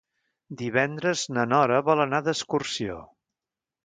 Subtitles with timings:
[0.59, 2.97] Divendres na Nora vol anar d'excursió.